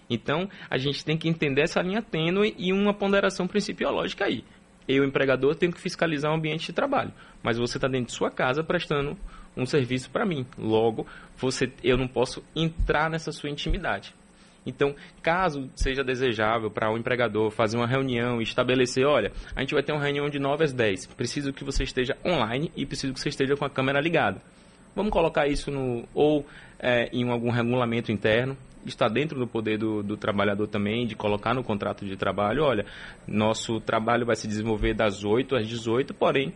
Então, 0.09 0.49
a 0.69 0.77
gente 0.77 1.05
tem 1.05 1.17
que 1.17 1.29
entender 1.29 1.63
essa 1.63 1.81
linha 1.81 2.03
tênue 2.03 2.53
e 2.59 2.73
uma 2.73 2.93
ponderação 2.93 3.47
principiológica 3.47 4.25
aí. 4.25 4.45
Eu, 4.91 5.05
empregador, 5.05 5.55
tenho 5.55 5.73
que 5.73 5.81
fiscalizar 5.81 6.31
o 6.31 6.35
ambiente 6.35 6.67
de 6.67 6.73
trabalho, 6.73 7.13
mas 7.43 7.59
você 7.59 7.79
está 7.79 7.89
dentro 7.89 8.07
de 8.07 8.13
sua 8.13 8.31
casa 8.31 8.65
prestando 8.65 9.17
um 9.57 9.67
serviço 9.67 10.11
para 10.11 10.25
mim. 10.25 10.47
Logo, 10.59 11.07
você, 11.37 11.71
eu 11.83 11.97
não 11.97 12.09
posso 12.09 12.43
entrar 12.55 13.11
nessa 13.11 13.33
sua 13.33 13.51
intimidade. 13.51 14.15
Então, 14.65 14.95
caso 15.23 15.71
seja 15.75 16.05
desejável 16.05 16.71
para 16.71 16.91
o 16.91 16.95
um 16.95 16.99
empregador 16.99 17.51
fazer 17.51 17.77
uma 17.77 17.87
reunião 17.87 18.41
e 18.41 18.45
estabelecer, 18.45 19.07
olha, 19.07 19.33
a 19.57 19.61
gente 19.61 19.75
vai 19.75 19.83
ter 19.83 19.93
uma 19.93 20.03
reunião 20.03 20.29
de 20.29 20.39
9 20.39 20.65
às 20.65 20.73
10, 20.73 21.07
preciso 21.07 21.53
que 21.53 21.65
você 21.65 21.83
esteja 21.83 22.17
online 22.25 22.71
e 22.77 22.85
preciso 22.85 23.15
que 23.15 23.21
você 23.21 23.31
esteja 23.31 23.57
com 23.57 23.65
a 23.65 23.71
câmera 23.71 24.01
ligada. 24.01 24.41
Vamos 24.95 25.13
colocar 25.13 25.47
isso 25.47 25.71
no 25.71 26.05
ou 26.13 26.45
é, 26.79 27.09
em 27.13 27.29
algum 27.31 27.51
regulamento 27.51 28.11
interno. 28.13 28.57
Está 28.87 29.09
dentro 29.09 29.39
do 29.39 29.47
poder 29.47 29.79
do, 29.79 30.03
do 30.03 30.17
trabalhador 30.17 30.67
também 30.67 31.07
de 31.07 31.15
colocar 31.15 31.55
no 31.55 31.63
contrato 31.63 32.05
de 32.07 32.17
trabalho, 32.17 32.65
olha, 32.65 32.87
nosso 33.27 33.81
trabalho 33.81 34.25
vai 34.25 34.37
se 34.37 34.49
desenvolver 34.49 34.95
das 34.95 35.25
8 35.25 35.57
às 35.57 35.69
18, 35.69 36.15
porém 36.15 36.53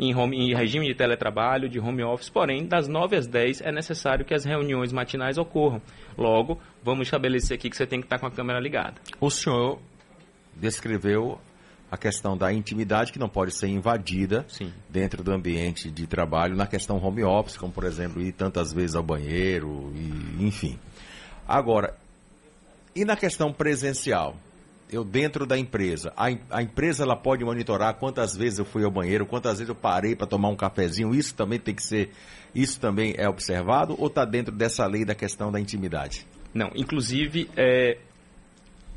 em, 0.00 0.14
home, 0.14 0.36
em 0.36 0.54
regime 0.54 0.86
de 0.86 0.94
teletrabalho, 0.94 1.68
de 1.68 1.78
home 1.78 2.02
office, 2.02 2.30
porém, 2.30 2.66
das 2.66 2.88
9 2.88 3.16
às 3.16 3.26
10 3.26 3.60
é 3.60 3.70
necessário 3.70 4.24
que 4.24 4.32
as 4.32 4.44
reuniões 4.44 4.92
matinais 4.92 5.36
ocorram. 5.36 5.80
Logo, 6.16 6.58
vamos 6.82 7.06
estabelecer 7.06 7.56
aqui 7.56 7.68
que 7.68 7.76
você 7.76 7.86
tem 7.86 8.00
que 8.00 8.06
estar 8.06 8.18
com 8.18 8.26
a 8.26 8.30
câmera 8.30 8.58
ligada. 8.58 8.94
O 9.20 9.30
senhor 9.30 9.78
descreveu 10.56 11.38
a 11.90 11.98
questão 11.98 12.36
da 12.36 12.52
intimidade 12.52 13.12
que 13.12 13.18
não 13.18 13.28
pode 13.28 13.52
ser 13.52 13.66
invadida 13.66 14.44
Sim. 14.48 14.72
dentro 14.88 15.22
do 15.24 15.32
ambiente 15.32 15.90
de 15.90 16.06
trabalho 16.06 16.56
na 16.56 16.66
questão 16.66 16.96
home 17.02 17.24
office, 17.24 17.58
como 17.58 17.72
por 17.72 17.84
exemplo 17.84 18.22
ir 18.22 18.32
tantas 18.32 18.72
vezes 18.72 18.94
ao 18.94 19.02
banheiro 19.02 19.92
e 19.94 20.46
enfim. 20.46 20.78
Agora, 21.50 21.96
e 22.94 23.04
na 23.04 23.16
questão 23.16 23.52
presencial? 23.52 24.36
eu 24.92 25.04
dentro 25.04 25.46
da 25.46 25.56
empresa, 25.56 26.12
a, 26.16 26.26
a, 26.50 26.62
empresa 26.62 27.04
ela 27.04 27.14
pode 27.14 27.44
monitorar 27.44 27.94
quantas 27.94 28.36
vezes 28.36 28.58
eu 28.58 28.64
fui 28.64 28.82
ao 28.82 28.90
banheiro, 28.90 29.24
quantas 29.24 29.58
vezes 29.58 29.68
eu 29.68 29.74
parei 29.74 30.16
para 30.16 30.26
tomar 30.26 30.48
um 30.48 30.56
cafezinho, 30.56 31.14
isso 31.14 31.32
também 31.32 31.60
tem 31.60 31.72
que 31.72 31.82
ser, 31.84 32.10
isso 32.52 32.80
também 32.80 33.14
é 33.16 33.28
observado 33.28 33.94
ou 33.96 34.08
está 34.08 34.24
dentro 34.24 34.52
dessa 34.52 34.84
lei 34.88 35.04
da 35.04 35.14
questão 35.14 35.52
da 35.52 35.60
intimidade? 35.60 36.26
Não, 36.52 36.72
inclusive 36.74 37.48
é, 37.56 37.98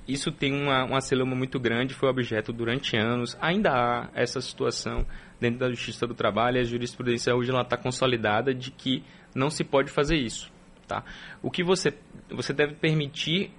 isso 0.08 0.32
tem 0.32 0.52
uma, 0.52 0.84
uma 0.84 1.02
celeuma 1.02 1.36
muito 1.36 1.60
grande, 1.60 1.94
foi 1.94 2.10
objeto 2.10 2.52
durante 2.52 2.98
anos. 2.98 3.38
Ainda 3.40 3.72
há 3.72 4.10
essa 4.16 4.42
situação 4.42 5.06
dentro 5.40 5.60
da 5.60 5.70
Justiça 5.70 6.08
do 6.08 6.16
Trabalho 6.16 6.58
e 6.58 6.62
a 6.62 6.64
jurisprudência 6.64 7.36
hoje 7.36 7.52
está 7.52 7.78
consolidada 7.78 8.54
de 8.54 8.72
que 8.72 9.04
não 9.36 9.50
se 9.50 9.64
pode 9.64 9.92
fazer 9.92 10.18
isso. 10.18 10.53
Tá? 10.88 11.04
O 11.42 11.50
que 11.50 11.64
você, 11.64 11.94
você 12.30 12.54
deve 12.54 12.76
permitir 12.76 13.52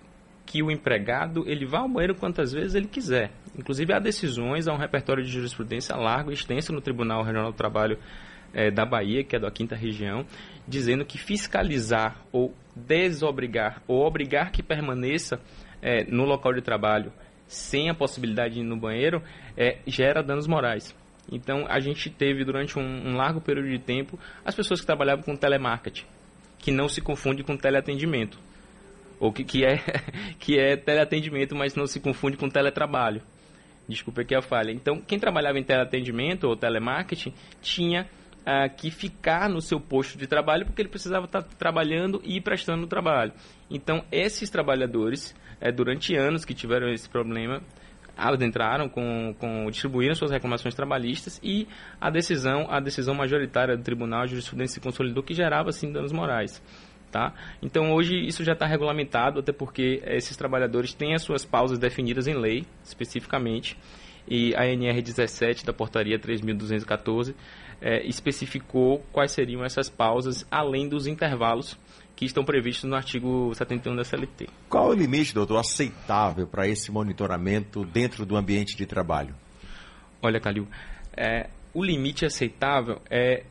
que 0.46 0.62
o 0.62 0.70
empregado 0.70 1.44
ele 1.46 1.64
vá 1.64 1.80
ao 1.80 1.88
banheiro 1.88 2.14
quantas 2.14 2.52
vezes 2.52 2.74
ele 2.74 2.86
quiser. 2.86 3.30
Inclusive 3.58 3.92
há 3.92 3.98
decisões, 3.98 4.68
há 4.68 4.74
um 4.74 4.78
repertório 4.78 5.24
de 5.24 5.30
jurisprudência 5.30 5.96
largo 5.96 6.30
e 6.30 6.34
extenso 6.34 6.72
no 6.72 6.80
Tribunal 6.80 7.22
Regional 7.22 7.50
do 7.50 7.56
Trabalho 7.56 7.98
é, 8.52 8.70
da 8.70 8.84
Bahia, 8.84 9.24
que 9.24 9.34
é 9.34 9.38
da 9.38 9.50
quinta 9.50 9.74
região, 9.74 10.24
dizendo 10.66 11.04
que 11.04 11.18
fiscalizar 11.18 12.20
ou 12.30 12.54
desobrigar 12.74 13.82
ou 13.86 14.04
obrigar 14.04 14.50
que 14.50 14.62
permaneça 14.62 15.40
é, 15.82 16.04
no 16.04 16.24
local 16.24 16.52
de 16.52 16.60
trabalho 16.60 17.12
sem 17.46 17.90
a 17.90 17.94
possibilidade 17.94 18.54
de 18.54 18.60
ir 18.60 18.64
no 18.64 18.76
banheiro 18.76 19.22
é, 19.56 19.78
gera 19.86 20.22
danos 20.22 20.46
morais. 20.46 20.94
Então 21.30 21.66
a 21.68 21.80
gente 21.80 22.10
teve 22.10 22.44
durante 22.44 22.78
um, 22.78 22.82
um 22.82 23.16
largo 23.16 23.40
período 23.40 23.68
de 23.68 23.78
tempo 23.78 24.18
as 24.44 24.54
pessoas 24.54 24.80
que 24.80 24.86
trabalhavam 24.86 25.24
com 25.24 25.36
telemarketing, 25.36 26.04
que 26.58 26.70
não 26.70 26.88
se 26.88 27.00
confunde 27.00 27.42
com 27.42 27.56
teleatendimento 27.56 28.38
ou 29.18 29.32
que, 29.32 29.44
que, 29.44 29.64
é, 29.64 29.78
que 30.38 30.58
é 30.58 30.76
teleatendimento, 30.76 31.54
mas 31.54 31.74
não 31.74 31.86
se 31.86 32.00
confunde 32.00 32.36
com 32.36 32.48
teletrabalho. 32.48 33.22
Desculpa 33.88 34.22
aqui 34.22 34.34
a 34.34 34.42
falha. 34.42 34.70
Então, 34.70 35.00
quem 35.00 35.18
trabalhava 35.18 35.58
em 35.58 35.62
teleatendimento 35.62 36.46
ou 36.46 36.56
telemarketing 36.56 37.32
tinha 37.60 38.08
ah, 38.44 38.68
que 38.68 38.90
ficar 38.90 39.48
no 39.48 39.60
seu 39.60 39.78
posto 39.78 40.18
de 40.18 40.26
trabalho 40.26 40.64
porque 40.64 40.82
ele 40.82 40.88
precisava 40.88 41.26
estar 41.26 41.42
trabalhando 41.42 42.20
e 42.24 42.40
prestando 42.40 42.84
o 42.84 42.88
trabalho. 42.88 43.32
Então, 43.70 44.04
esses 44.10 44.48
trabalhadores, 44.48 45.34
é, 45.60 45.70
durante 45.70 46.16
anos 46.16 46.44
que 46.44 46.54
tiveram 46.54 46.90
esse 46.90 47.08
problema, 47.08 47.62
adentraram 48.16 48.88
com, 48.88 49.34
com 49.38 49.70
distribuíram 49.70 50.14
suas 50.14 50.30
reclamações 50.30 50.74
trabalhistas 50.74 51.40
e 51.42 51.66
a 52.00 52.10
decisão 52.10 52.66
a 52.70 52.80
decisão 52.80 53.14
majoritária 53.14 53.76
do 53.76 53.82
tribunal 53.82 54.22
a 54.22 54.26
jurisprudência 54.26 54.74
se 54.74 54.80
consolidou 54.80 55.22
que 55.22 55.34
gerava 55.34 55.72
sim 55.72 55.92
danos 55.92 56.12
morais 56.12 56.62
Tá? 57.14 57.32
Então 57.62 57.92
hoje 57.92 58.16
isso 58.26 58.42
já 58.42 58.54
está 58.54 58.66
regulamentado, 58.66 59.38
até 59.38 59.52
porque 59.52 60.02
esses 60.04 60.36
trabalhadores 60.36 60.92
têm 60.94 61.14
as 61.14 61.22
suas 61.22 61.44
pausas 61.44 61.78
definidas 61.78 62.26
em 62.26 62.34
lei, 62.34 62.64
especificamente, 62.82 63.78
e 64.26 64.52
a 64.56 64.66
NR 64.66 65.00
17 65.00 65.64
da 65.64 65.72
portaria 65.72 66.18
3.214 66.18 67.32
é, 67.80 68.04
especificou 68.04 68.98
quais 69.12 69.30
seriam 69.30 69.64
essas 69.64 69.88
pausas, 69.88 70.44
além 70.50 70.88
dos 70.88 71.06
intervalos 71.06 71.78
que 72.16 72.24
estão 72.24 72.44
previstos 72.44 72.88
no 72.88 72.94
artigo 72.94 73.52
71 73.54 73.96
da 73.96 74.04
CLT. 74.04 74.48
Qual 74.68 74.92
é 74.92 74.94
o 74.94 74.98
limite, 74.98 75.34
doutor, 75.34 75.58
aceitável 75.58 76.46
para 76.46 76.68
esse 76.68 76.90
monitoramento 76.90 77.84
dentro 77.84 78.24
do 78.24 78.36
ambiente 78.36 78.76
de 78.76 78.86
trabalho? 78.86 79.34
Olha, 80.22 80.40
Calil, 80.40 80.68
é, 81.16 81.50
o 81.72 81.82
limite 81.82 82.24
aceitável 82.24 83.00
é. 83.10 83.44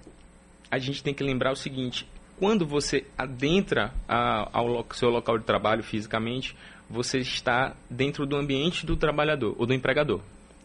A 0.72 0.80
gente 0.80 1.04
tem 1.04 1.14
que 1.14 1.24
lembrar 1.24 1.52
o 1.52 1.56
seguinte: 1.56 2.08
quando 2.40 2.66
você 2.66 3.06
adentra 3.18 3.94
a, 4.08 4.50
ao 4.58 4.86
seu 4.94 5.10
local 5.10 5.38
de 5.38 5.46
trabalho 5.46 5.84
fisicamente, 5.84 6.56
você 6.90 7.20
está 7.20 7.76
dentro 7.90 8.26
do 8.26 8.36
ambiente 8.36 8.86
do 8.86 8.96
trabalhador 8.96 9.56
ou 9.58 9.66
do 9.66 9.74
empregador. 9.74 10.22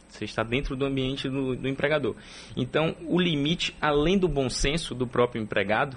Você 0.09 0.25
está 0.25 0.43
dentro 0.43 0.75
do 0.75 0.87
ambiente 0.87 1.29
do, 1.29 1.55
do 1.55 1.69
empregador. 1.69 2.17
Então, 2.57 2.97
o 3.03 3.21
limite, 3.21 3.77
além 3.81 4.19
do 4.19 4.27
bom 4.27 4.49
senso 4.49 4.95
do 4.95 5.07
próprio 5.07 5.43
empregado, 5.43 5.97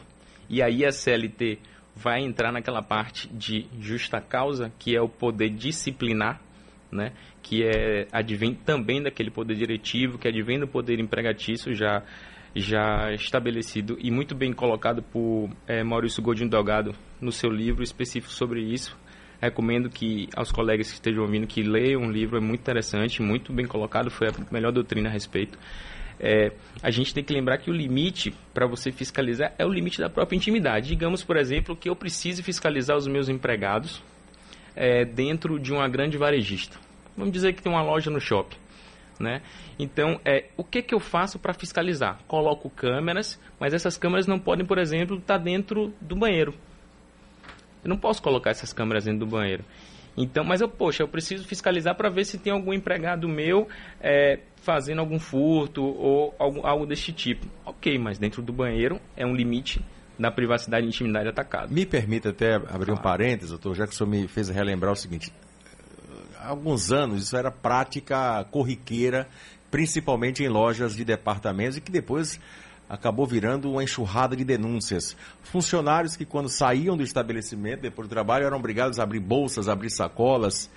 e 0.50 0.62
aí 0.62 0.86
a 0.86 0.92
CLT 0.92 1.60
vai 1.96 2.22
entrar 2.22 2.52
naquela 2.52 2.82
parte 2.82 3.28
de 3.30 3.68
justa 3.80 4.20
causa, 4.22 4.72
que 4.80 4.96
é 4.96 5.02
o 5.02 5.10
poder 5.10 5.50
disciplinar, 5.50 6.42
né? 6.92 7.14
que 7.42 7.64
é 7.64 8.08
advém 8.12 8.54
também 8.54 9.02
daquele 9.02 9.32
poder 9.32 9.56
diretivo, 9.56 10.18
que 10.18 10.28
advém 10.28 10.60
do 10.60 10.68
poder 10.68 11.00
empregatício 11.00 11.74
já 11.74 12.04
já 12.54 13.14
estabelecido 13.14 13.98
e 13.98 14.12
muito 14.12 14.36
bem 14.36 14.52
colocado 14.52 15.02
por 15.02 15.50
é, 15.66 15.84
Maurício 15.84 16.22
Godinho 16.22 16.50
Delgado 16.50 16.94
no 17.22 17.32
seu 17.32 17.50
livro 17.50 17.82
específico 17.82 18.34
sobre 18.34 18.62
isso. 18.62 18.98
Recomendo 19.42 19.90
que 19.90 20.28
aos 20.36 20.52
colegas 20.52 20.88
que 20.90 20.96
estejam 20.96 21.24
ouvindo 21.24 21.48
que 21.48 21.64
leiam 21.64 22.04
o 22.04 22.12
livro, 22.12 22.38
é 22.38 22.42
muito 22.42 22.60
interessante, 22.60 23.22
muito 23.22 23.52
bem 23.52 23.66
colocado, 23.66 24.12
foi 24.12 24.28
a 24.28 24.54
melhor 24.54 24.72
doutrina 24.72 25.10
a 25.10 25.12
respeito. 25.12 25.58
É, 26.24 26.52
a 26.84 26.92
gente 26.92 27.16
tem 27.16 27.24
que 27.24 27.34
lembrar 27.34 27.58
que 27.58 27.72
o 27.72 27.74
limite 27.74 28.32
para 28.54 28.68
você 28.68 28.92
fiscalizar 28.92 29.56
é 29.58 29.66
o 29.66 29.70
limite 29.74 30.00
da 30.00 30.08
própria 30.08 30.38
intimidade. 30.38 30.90
Digamos, 30.90 31.24
por 31.24 31.36
exemplo, 31.36 31.76
que 31.76 31.90
eu 31.90 31.96
precise 31.96 32.44
fiscalizar 32.44 32.96
os 32.96 33.08
meus 33.08 33.28
empregados 33.28 34.04
é, 34.76 35.04
dentro 35.04 35.60
de 35.60 35.74
uma 35.74 35.90
grande 35.90 36.20
varejista. 36.20 36.78
Vamos 37.18 37.34
dizer 37.34 37.54
que 37.54 37.62
tem 37.64 37.72
uma 37.72 37.82
loja 37.82 38.12
no 38.12 38.20
shopping. 38.20 38.58
Né? 39.20 39.42
Então, 39.80 40.20
é, 40.24 40.46
o 40.56 40.64
que, 40.64 40.82
que 40.82 40.94
eu 40.94 41.00
faço 41.00 41.40
para 41.40 41.54
fiscalizar? 41.54 42.20
Coloco 42.28 42.70
câmeras, 42.70 43.40
mas 43.60 43.74
essas 43.74 43.98
câmeras 43.98 44.28
não 44.28 44.40
podem, 44.40 44.66
por 44.66 44.78
exemplo, 44.78 45.18
estar 45.18 45.40
tá 45.40 45.44
dentro 45.44 45.92
do 46.00 46.16
banheiro. 46.16 46.54
Eu 47.84 47.90
não 47.90 47.98
posso 47.98 48.22
colocar 48.22 48.52
essas 48.52 48.72
câmeras 48.72 49.06
dentro 49.06 49.22
do 49.22 49.28
banheiro. 49.28 49.66
Então, 50.18 50.44
mas 50.44 50.62
eu, 50.62 50.68
poxa, 50.68 51.04
eu 51.04 51.08
preciso 51.08 51.48
fiscalizar 51.48 51.96
para 51.96 52.10
ver 52.10 52.26
se 52.26 52.38
tem 52.38 52.52
algum 52.52 52.74
empregado 52.74 53.28
meu 53.28 53.68
é, 54.00 54.40
fazendo 54.58 55.00
algum 55.00 55.20
furto 55.20 55.84
ou 55.84 56.36
algo, 56.38 56.66
algo 56.66 56.86
deste 56.86 57.14
tipo. 57.14 57.48
Ok, 57.66 57.98
mas 57.98 58.18
dentro 58.18 58.42
do 58.42 58.52
banheiro 58.52 59.00
é 59.16 59.26
um 59.26 59.34
limite 59.34 59.82
da 60.20 60.30
privacidade 60.30 60.86
e 60.86 60.90
intimidade 60.90 61.30
atacado. 61.30 61.74
Me 61.74 61.86
permita 61.86 62.30
até 62.30 62.56
abrir 62.56 62.92
um 62.92 62.98
parênteses, 62.98 63.50
doutor, 63.50 63.76
já 63.76 63.88
que 63.88 63.94
o 63.94 63.96
senhor 63.96 64.10
me 64.10 64.28
fez 64.28 64.50
relembrar 64.50 64.92
o 64.92 64.96
seguinte 64.96 65.32
há 66.42 66.50
alguns 66.50 66.92
anos 66.92 67.24
isso 67.24 67.38
era 67.38 67.52
prática 67.52 68.44
corriqueira, 68.46 69.28
principalmente 69.70 70.44
em 70.44 70.50
lojas 70.50 70.96
de 70.96 71.06
departamentos 71.06 71.78
e 71.78 71.82
que 71.82 71.92
depois 71.92 72.40
acabou 72.92 73.26
virando 73.26 73.72
uma 73.72 73.84
enxurrada 73.84 74.36
de 74.36 74.44
denúncias. 74.44 75.16
Funcionários 75.44 76.18
que, 76.18 76.26
quando 76.26 76.50
saíam 76.50 76.98
do 76.98 77.04
estabelecimento, 77.04 77.80
depois 77.80 78.06
do 78.06 78.12
trabalho, 78.12 78.46
eram 78.46 78.58
obrigados 78.58 79.00
a 79.00 79.04
abrir 79.04 79.22
bolsas, 79.22 79.70
abrir 79.70 79.90
sacolas. 79.90 80.70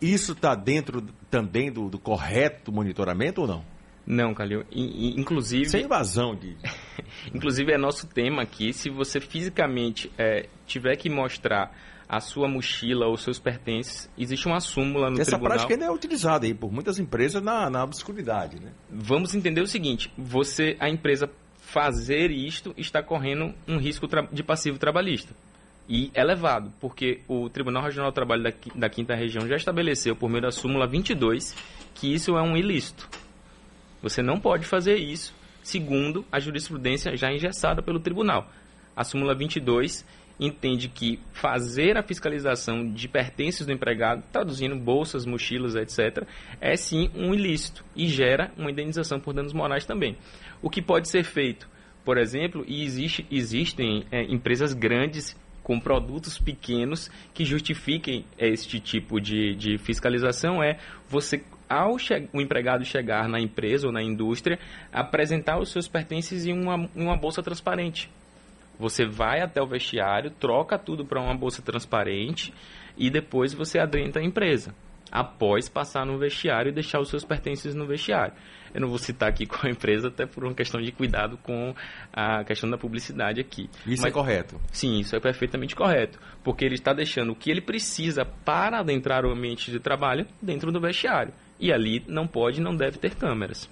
Isso 0.00 0.32
está 0.32 0.54
dentro 0.54 1.02
também 1.28 1.72
do, 1.72 1.88
do, 1.88 1.98
correto 1.98 2.70
monitoramento 2.70 3.40
ou 3.40 3.48
não? 3.48 3.64
Não, 4.06 4.32
Calil. 4.32 4.64
Inclusive. 4.70 5.68
Sem 5.68 5.84
invasão 5.84 6.36
de. 6.36 6.56
inclusive, 7.34 7.72
é 7.72 7.76
nosso 7.76 8.06
tema 8.06 8.42
aqui. 8.42 8.72
Se 8.72 8.88
você 8.88 9.20
fisicamente 9.20 10.12
é, 10.16 10.48
tiver 10.64 10.94
que 10.94 11.10
mostrar 11.10 11.72
a 12.08 12.20
sua 12.20 12.48
mochila 12.48 13.06
ou 13.06 13.16
seus 13.16 13.40
pertences, 13.40 14.08
existe 14.16 14.46
uma 14.46 14.60
súmula 14.60 15.10
no 15.10 15.20
Essa 15.20 15.32
tribunal. 15.32 15.56
Essa 15.56 15.66
prática 15.66 15.74
ainda 15.74 15.92
é 15.92 15.94
utilizada 15.94 16.46
aí 16.46 16.54
por 16.54 16.72
muitas 16.72 17.00
empresas 17.00 17.42
na, 17.42 17.68
na 17.68 17.82
obscuridade, 17.82 18.60
né? 18.60 18.70
Vamos 18.88 19.34
entender 19.34 19.60
o 19.60 19.66
seguinte, 19.66 20.10
você, 20.16 20.76
a 20.80 20.88
empresa 20.88 21.28
fazer 21.68 22.30
isto 22.30 22.72
está 22.78 23.02
correndo 23.02 23.54
um 23.66 23.76
risco 23.76 24.08
de 24.32 24.42
passivo 24.42 24.78
trabalhista. 24.78 25.34
E 25.86 26.10
elevado, 26.14 26.72
porque 26.80 27.20
o 27.28 27.50
Tribunal 27.50 27.82
Regional 27.82 28.10
do 28.10 28.14
Trabalho 28.14 28.42
da, 28.42 28.52
da 28.74 28.88
Quinta 28.88 29.14
Região 29.14 29.46
já 29.46 29.56
estabeleceu, 29.56 30.16
por 30.16 30.30
meio 30.30 30.42
da 30.42 30.50
súmula 30.50 30.86
22, 30.86 31.54
que 31.94 32.12
isso 32.12 32.36
é 32.38 32.42
um 32.42 32.56
ilícito. 32.56 33.08
Você 34.02 34.22
não 34.22 34.40
pode 34.40 34.64
fazer 34.64 34.96
isso, 34.96 35.34
segundo 35.62 36.24
a 36.32 36.40
jurisprudência 36.40 37.14
já 37.16 37.30
engessada 37.30 37.82
pelo 37.82 38.00
tribunal. 38.00 38.50
A 38.96 39.04
súmula 39.04 39.34
22 39.34 40.06
entende 40.38 40.88
que 40.88 41.18
fazer 41.32 41.96
a 41.96 42.02
fiscalização 42.02 42.88
de 42.92 43.08
pertences 43.08 43.66
do 43.66 43.72
empregado, 43.72 44.22
traduzindo 44.32 44.76
bolsas, 44.76 45.26
mochilas, 45.26 45.74
etc., 45.74 46.26
é 46.60 46.76
sim 46.76 47.10
um 47.14 47.34
ilícito 47.34 47.84
e 47.94 48.06
gera 48.06 48.52
uma 48.56 48.70
indenização 48.70 49.18
por 49.18 49.34
danos 49.34 49.52
morais 49.52 49.84
também. 49.84 50.16
O 50.62 50.70
que 50.70 50.80
pode 50.80 51.08
ser 51.08 51.24
feito, 51.24 51.68
por 52.04 52.18
exemplo, 52.18 52.64
e 52.66 52.84
existe, 52.84 53.26
existem 53.30 54.04
é, 54.10 54.22
empresas 54.24 54.72
grandes 54.72 55.36
com 55.62 55.78
produtos 55.78 56.38
pequenos 56.38 57.10
que 57.34 57.44
justifiquem 57.44 58.24
este 58.38 58.80
tipo 58.80 59.20
de, 59.20 59.54
de 59.54 59.76
fiscalização 59.76 60.62
é 60.62 60.78
você 61.06 61.42
ao 61.68 61.96
o 62.32 62.40
empregado 62.40 62.84
chegar 62.84 63.28
na 63.28 63.38
empresa 63.38 63.86
ou 63.86 63.92
na 63.92 64.02
indústria, 64.02 64.58
apresentar 64.90 65.58
os 65.58 65.70
seus 65.70 65.86
pertences 65.86 66.46
em 66.46 66.52
uma, 66.52 66.88
em 66.96 67.02
uma 67.02 67.16
bolsa 67.16 67.42
transparente. 67.42 68.10
Você 68.78 69.04
vai 69.04 69.40
até 69.40 69.60
o 69.60 69.66
vestiário, 69.66 70.30
troca 70.30 70.78
tudo 70.78 71.04
para 71.04 71.20
uma 71.20 71.34
bolsa 71.34 71.60
transparente 71.60 72.54
e 72.96 73.10
depois 73.10 73.52
você 73.52 73.78
adentra 73.78 74.22
a 74.22 74.24
empresa. 74.24 74.74
Após 75.10 75.68
passar 75.68 76.04
no 76.04 76.18
vestiário 76.18 76.68
e 76.68 76.72
deixar 76.72 77.00
os 77.00 77.08
seus 77.08 77.24
pertences 77.24 77.74
no 77.74 77.86
vestiário. 77.86 78.34
Eu 78.74 78.82
não 78.82 78.88
vou 78.88 78.98
citar 78.98 79.28
aqui 79.28 79.46
qual 79.48 79.64
a 79.64 79.70
empresa, 79.70 80.08
até 80.08 80.26
por 80.26 80.44
uma 80.44 80.54
questão 80.54 80.80
de 80.80 80.92
cuidado 80.92 81.38
com 81.38 81.74
a 82.12 82.44
questão 82.44 82.68
da 82.68 82.76
publicidade 82.76 83.40
aqui. 83.40 83.70
Isso 83.86 84.02
é 84.02 84.04
Mas, 84.04 84.04
é 84.04 84.10
correto? 84.10 84.60
Sim, 84.70 84.98
isso 85.00 85.16
é 85.16 85.20
perfeitamente 85.20 85.74
correto. 85.74 86.18
Porque 86.44 86.64
ele 86.64 86.74
está 86.74 86.92
deixando 86.92 87.32
o 87.32 87.34
que 87.34 87.50
ele 87.50 87.62
precisa 87.62 88.24
para 88.24 88.80
adentrar 88.80 89.24
o 89.24 89.32
ambiente 89.32 89.70
de 89.70 89.80
trabalho 89.80 90.26
dentro 90.40 90.70
do 90.70 90.80
vestiário. 90.80 91.32
E 91.58 91.72
ali 91.72 92.04
não 92.06 92.26
pode 92.26 92.60
não 92.60 92.76
deve 92.76 92.98
ter 92.98 93.14
câmeras. 93.14 93.68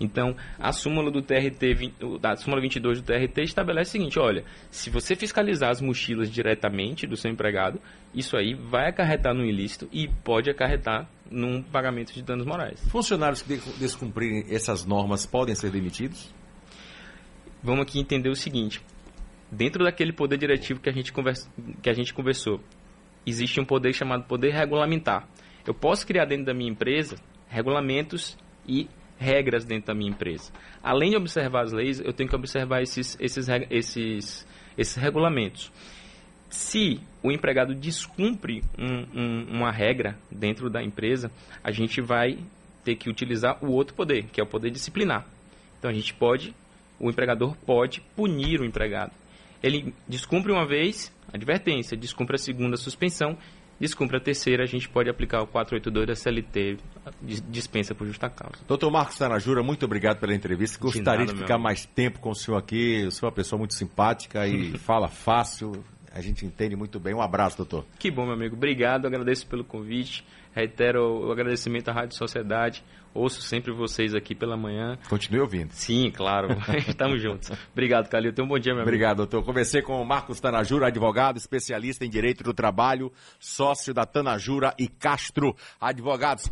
Então, 0.00 0.36
a 0.58 0.72
súmula 0.72 1.10
do 1.10 1.20
TRT, 1.20 1.92
a 2.22 2.36
súmula 2.36 2.62
22 2.62 3.00
do 3.00 3.04
TRT 3.04 3.42
estabelece 3.42 3.90
o 3.90 3.92
seguinte, 3.92 4.18
olha, 4.18 4.44
se 4.70 4.90
você 4.90 5.16
fiscalizar 5.16 5.70
as 5.70 5.80
mochilas 5.80 6.30
diretamente 6.30 7.06
do 7.06 7.16
seu 7.16 7.30
empregado, 7.30 7.80
isso 8.14 8.36
aí 8.36 8.54
vai 8.54 8.88
acarretar 8.88 9.34
no 9.34 9.44
ilícito 9.44 9.88
e 9.92 10.08
pode 10.08 10.50
acarretar 10.50 11.08
num 11.30 11.62
pagamento 11.62 12.12
de 12.12 12.22
danos 12.22 12.46
morais. 12.46 12.80
Funcionários 12.88 13.42
que 13.42 13.56
descumprirem 13.78 14.44
essas 14.48 14.84
normas 14.84 15.26
podem 15.26 15.54
ser 15.54 15.70
demitidos? 15.70 16.32
Vamos 17.62 17.82
aqui 17.82 17.98
entender 17.98 18.28
o 18.28 18.36
seguinte, 18.36 18.80
dentro 19.50 19.84
daquele 19.84 20.12
poder 20.12 20.38
diretivo 20.38 20.80
que 20.80 20.88
a 20.88 20.92
gente, 20.92 21.12
conversa, 21.12 21.50
que 21.82 21.90
a 21.90 21.92
gente 21.92 22.14
conversou, 22.14 22.60
existe 23.26 23.60
um 23.60 23.64
poder 23.64 23.92
chamado 23.92 24.24
poder 24.24 24.52
regulamentar. 24.52 25.28
Eu 25.66 25.74
posso 25.74 26.06
criar 26.06 26.24
dentro 26.24 26.46
da 26.46 26.54
minha 26.54 26.70
empresa 26.70 27.16
regulamentos 27.48 28.38
e 28.66 28.88
regras 29.18 29.64
dentro 29.64 29.88
da 29.88 29.94
minha 29.94 30.10
empresa. 30.10 30.52
Além 30.82 31.10
de 31.10 31.16
observar 31.16 31.64
as 31.64 31.72
leis, 31.72 32.00
eu 32.00 32.12
tenho 32.12 32.28
que 32.28 32.36
observar 32.36 32.82
esses, 32.82 33.16
esses, 33.20 33.48
esses, 33.70 34.46
esses 34.76 34.96
regulamentos. 34.96 35.72
Se 36.48 37.00
o 37.22 37.30
empregado 37.30 37.74
descumpre 37.74 38.62
um, 38.78 39.20
um, 39.20 39.46
uma 39.56 39.70
regra 39.70 40.16
dentro 40.30 40.70
da 40.70 40.82
empresa, 40.82 41.30
a 41.62 41.70
gente 41.70 42.00
vai 42.00 42.38
ter 42.84 42.96
que 42.96 43.10
utilizar 43.10 43.62
o 43.62 43.70
outro 43.72 43.94
poder, 43.94 44.24
que 44.32 44.40
é 44.40 44.44
o 44.44 44.46
poder 44.46 44.70
disciplinar. 44.70 45.26
Então 45.78 45.90
a 45.90 45.94
gente 45.94 46.14
pode, 46.14 46.54
o 46.98 47.10
empregador 47.10 47.54
pode 47.66 48.00
punir 48.16 48.60
o 48.60 48.64
empregado. 48.64 49.12
Ele 49.62 49.92
descumpre 50.06 50.52
uma 50.52 50.66
vez, 50.66 51.12
advertência, 51.32 51.96
descumpre 51.96 52.36
a 52.36 52.38
segunda, 52.38 52.76
suspensão, 52.76 53.36
descumpre 53.80 54.16
a 54.16 54.20
terceira, 54.20 54.64
a 54.64 54.66
gente 54.66 54.88
pode 54.88 55.08
aplicar 55.08 55.42
o 55.42 55.46
482 55.46 56.06
da 56.06 56.14
CLT, 56.14 56.78
dispensa 57.48 57.94
por 57.94 58.06
justa 58.06 58.28
causa. 58.28 58.58
Doutor 58.66 58.90
Marcos 58.90 59.16
Tanajura, 59.16 59.62
muito 59.62 59.84
obrigado 59.84 60.18
pela 60.18 60.34
entrevista. 60.34 60.78
Gostaria 60.78 61.26
de, 61.26 61.26
nada, 61.26 61.32
de 61.32 61.38
ficar 61.40 61.58
mais 61.58 61.86
tempo 61.86 62.18
com 62.18 62.30
o 62.30 62.34
senhor 62.34 62.56
aqui. 62.56 63.04
O 63.06 63.10
senhor 63.10 63.28
é 63.28 63.30
uma 63.30 63.36
pessoa 63.36 63.58
muito 63.58 63.74
simpática 63.74 64.46
e 64.46 64.76
fala 64.78 65.08
fácil. 65.08 65.84
A 66.12 66.20
gente 66.20 66.44
entende 66.44 66.74
muito 66.74 66.98
bem. 66.98 67.14
Um 67.14 67.22
abraço, 67.22 67.56
doutor. 67.58 67.84
Que 67.98 68.10
bom, 68.10 68.24
meu 68.24 68.34
amigo. 68.34 68.56
Obrigado, 68.56 69.06
agradeço 69.06 69.46
pelo 69.46 69.62
convite. 69.64 70.24
Reitero 70.52 71.26
o 71.26 71.30
agradecimento 71.30 71.88
à 71.88 71.92
Rádio 71.92 72.16
Sociedade. 72.16 72.82
Ouço 73.18 73.42
sempre 73.42 73.72
vocês 73.72 74.14
aqui 74.14 74.32
pela 74.32 74.56
manhã. 74.56 74.96
Continue 75.08 75.40
ouvindo. 75.40 75.72
Sim, 75.72 76.10
claro. 76.10 76.48
Estamos 76.86 77.20
juntos. 77.20 77.50
Obrigado, 77.72 78.08
Calil. 78.08 78.32
Tenha 78.32 78.44
um 78.44 78.48
bom 78.48 78.58
dia, 78.58 78.72
meu 78.72 78.82
amigo. 78.82 78.88
Obrigado, 78.88 79.16
doutor. 79.16 79.44
Conversei 79.44 79.82
com 79.82 80.00
o 80.00 80.06
Marcos 80.06 80.38
Tanajura, 80.38 80.86
advogado, 80.86 81.36
especialista 81.36 82.04
em 82.04 82.10
direito 82.10 82.44
do 82.44 82.54
trabalho, 82.54 83.12
sócio 83.40 83.92
da 83.92 84.06
Tanajura 84.06 84.72
e 84.78 84.86
Castro 84.86 85.56
Advogados. 85.80 86.48